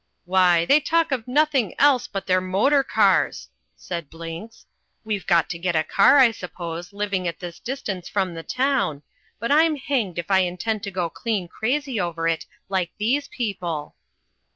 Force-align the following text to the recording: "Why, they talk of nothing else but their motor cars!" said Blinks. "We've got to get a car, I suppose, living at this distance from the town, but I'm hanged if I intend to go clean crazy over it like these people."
"Why, 0.25 0.65
they 0.65 0.79
talk 0.79 1.11
of 1.11 1.27
nothing 1.27 1.75
else 1.77 2.07
but 2.07 2.25
their 2.25 2.41
motor 2.41 2.83
cars!" 2.83 3.49
said 3.75 4.09
Blinks. 4.09 4.65
"We've 5.03 5.27
got 5.27 5.47
to 5.51 5.59
get 5.59 5.75
a 5.75 5.83
car, 5.83 6.17
I 6.17 6.31
suppose, 6.31 6.91
living 6.91 7.27
at 7.27 7.37
this 7.37 7.59
distance 7.59 8.09
from 8.09 8.33
the 8.33 8.41
town, 8.41 9.03
but 9.37 9.51
I'm 9.51 9.75
hanged 9.75 10.17
if 10.17 10.31
I 10.31 10.39
intend 10.39 10.81
to 10.85 10.89
go 10.91 11.07
clean 11.07 11.47
crazy 11.47 11.99
over 11.99 12.27
it 12.27 12.47
like 12.67 12.89
these 12.97 13.27
people." 13.27 13.93